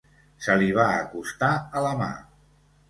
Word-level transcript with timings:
Se 0.45 0.55
li 0.61 0.69
va 0.79 0.87
acostar 1.03 1.53
a 1.81 1.87
la 1.89 1.95
mà. 2.03 2.13